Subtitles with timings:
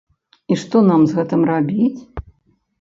[0.55, 1.95] І што нам з гэтым рабіць?